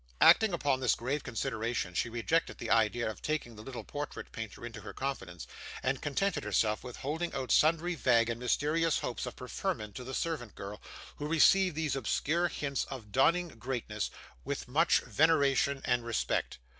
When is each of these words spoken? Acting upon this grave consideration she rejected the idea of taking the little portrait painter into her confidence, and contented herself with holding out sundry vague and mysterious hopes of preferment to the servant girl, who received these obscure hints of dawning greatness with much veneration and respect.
Acting 0.19 0.51
upon 0.51 0.79
this 0.79 0.95
grave 0.95 1.23
consideration 1.23 1.93
she 1.93 2.09
rejected 2.09 2.57
the 2.57 2.71
idea 2.71 3.07
of 3.07 3.21
taking 3.21 3.55
the 3.55 3.61
little 3.61 3.83
portrait 3.83 4.31
painter 4.31 4.65
into 4.65 4.81
her 4.81 4.93
confidence, 4.93 5.45
and 5.83 6.01
contented 6.01 6.43
herself 6.43 6.83
with 6.83 6.95
holding 6.97 7.31
out 7.35 7.51
sundry 7.51 7.93
vague 7.93 8.27
and 8.27 8.39
mysterious 8.39 8.97
hopes 8.97 9.27
of 9.27 9.35
preferment 9.35 9.93
to 9.93 10.03
the 10.03 10.15
servant 10.15 10.55
girl, 10.55 10.81
who 11.17 11.27
received 11.27 11.75
these 11.75 11.95
obscure 11.95 12.47
hints 12.47 12.85
of 12.85 13.11
dawning 13.11 13.49
greatness 13.49 14.09
with 14.43 14.67
much 14.67 15.01
veneration 15.01 15.83
and 15.85 16.03
respect. 16.03 16.57